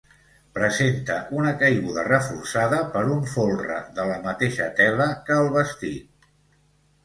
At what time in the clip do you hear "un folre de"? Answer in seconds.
3.17-4.09